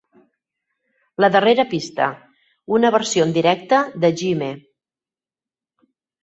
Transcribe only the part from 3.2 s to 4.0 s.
en directe